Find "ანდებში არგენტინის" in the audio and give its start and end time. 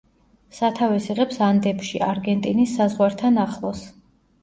1.49-2.77